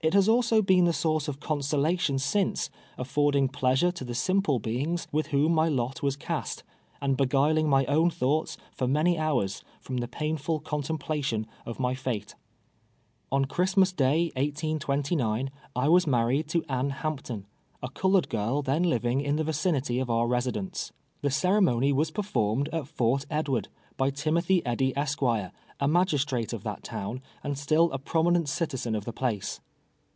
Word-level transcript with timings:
It 0.00 0.14
has 0.14 0.28
also 0.28 0.62
been 0.62 0.84
the 0.84 0.92
source 0.92 1.26
of 1.26 1.40
consolation 1.40 2.20
since, 2.20 2.70
affordino: 2.96 3.50
jileasure 3.50 3.92
to 3.94 4.04
the 4.04 4.14
simple 4.14 4.60
beings 4.60 5.08
with 5.10 5.26
whom 5.26 5.50
my 5.54 5.66
lot 5.66 6.04
was 6.04 6.14
cast, 6.14 6.62
and 7.00 7.16
beguiling 7.16 7.68
my 7.68 7.84
own 7.86 8.08
thoughts, 8.08 8.56
for 8.70 8.86
many 8.86 9.18
hours, 9.18 9.64
from 9.80 9.96
the 9.96 10.06
painful 10.06 10.60
contemplation 10.60 11.48
of 11.66 11.80
my 11.80 11.96
fate., 11.96 12.36
On 13.32 13.44
Christmas 13.46 13.90
dav, 13.92 14.30
1S29, 14.36 15.48
I 15.74 15.88
was 15.88 16.06
married 16.06 16.46
to 16.50 16.62
Anne 16.68 16.90
GOOD 17.02 17.02
RESOLUTIONS. 17.02 17.24
SI 17.26 17.34
Ilampton, 17.34 17.44
a 17.82 17.90
colored 17.90 18.28
girl 18.28 18.62
then 18.62 18.84
living 18.84 19.20
in 19.20 19.34
the 19.34 19.42
vicinity 19.42 19.98
of 19.98 20.08
our 20.08 20.28
residence. 20.28 20.92
Tlie 21.24 21.32
ceremony 21.32 21.92
was 21.92 22.12
performed 22.12 22.68
at 22.72 22.86
Fort 22.86 23.26
Edward, 23.28 23.66
by 23.96 24.10
Timothy 24.10 24.64
Eddy, 24.64 24.96
Esq., 24.96 25.20
a 25.22 25.88
magistrate 25.88 26.52
of 26.52 26.62
that 26.62 26.84
town, 26.84 27.20
and 27.42 27.58
still 27.58 27.90
a 27.90 27.98
prominent 27.98 28.48
citizen 28.48 28.94
of 28.94 29.04
the 29.04 29.12
place. 29.12 29.58